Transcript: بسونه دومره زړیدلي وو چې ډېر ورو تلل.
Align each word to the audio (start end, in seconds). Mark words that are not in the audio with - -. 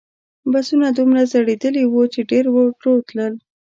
بسونه 0.51 0.87
دومره 0.97 1.21
زړیدلي 1.33 1.83
وو 1.87 2.03
چې 2.13 2.19
ډېر 2.31 2.45
ورو 2.49 2.93
تلل. 3.07 3.33